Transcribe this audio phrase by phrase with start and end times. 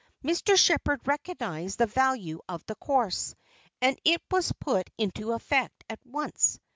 [0.25, 0.57] Mr.
[0.57, 3.35] Sheppard recognized the value of the course,
[3.83, 6.59] and it was put into effect at once.